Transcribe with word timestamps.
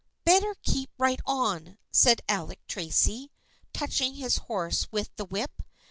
"Better 0.25 0.55
keep 0.63 0.89
right 0.97 1.19
on," 1.27 1.77
said 1.91 2.23
Alec 2.27 2.59
Tracy, 2.67 3.29
touch 3.71 4.01
ing 4.01 4.15
his 4.15 4.37
horse 4.49 4.87
with 4.91 5.15
the 5.15 5.25
whip. 5.25 5.61